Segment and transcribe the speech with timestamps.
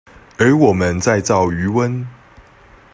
[0.39, 2.07] 而我們在造魚塭